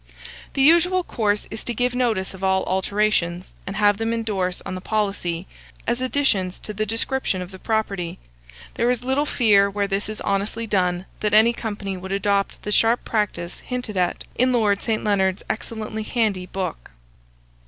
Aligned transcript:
The 0.55 0.63
usual 0.63 1.03
course 1.03 1.45
is 1.51 1.63
to 1.63 1.75
give 1.75 1.93
notice 1.93 2.33
of 2.33 2.43
all 2.43 2.63
alterations, 2.63 3.53
and 3.67 3.75
have 3.75 3.97
them 3.97 4.13
indorse 4.13 4.59
on 4.65 4.73
the 4.73 4.81
policy, 4.81 5.45
as 5.85 6.01
additions 6.01 6.57
to 6.61 6.73
the 6.73 6.87
description 6.87 7.39
of 7.39 7.51
the 7.51 7.59
property: 7.59 8.17
there 8.73 8.89
is 8.89 9.03
little 9.03 9.27
fear, 9.27 9.69
where 9.69 9.85
this 9.87 10.09
is 10.09 10.19
honestly 10.21 10.65
done, 10.65 11.05
that 11.19 11.35
any 11.35 11.53
company 11.53 11.97
would 11.97 12.11
adopt 12.11 12.63
the 12.63 12.71
sharp 12.71 13.05
practice 13.05 13.59
hinted 13.59 13.95
at 13.95 14.23
in 14.33 14.51
Lord 14.51 14.81
St. 14.81 15.03
Leonards' 15.03 15.43
excellent 15.47 15.95
handy 16.07 16.47
book. 16.47 16.89